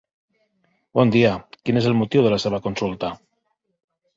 [0.99, 1.33] Bon dia,
[1.67, 3.13] quin és el motiu de la seva consulta?